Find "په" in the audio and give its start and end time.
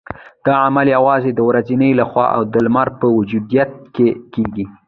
2.99-3.05